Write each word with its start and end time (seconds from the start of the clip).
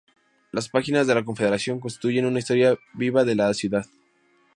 Las 0.51 0.67
páginas 0.67 1.05
de 1.05 1.13
"La 1.13 1.23
Confederación" 1.23 1.79
constituyen 1.79 2.25
una 2.25 2.39
historia 2.39 2.75
viva 2.95 3.23
de 3.23 3.35
la 3.35 3.53
ciudad. 3.53 3.85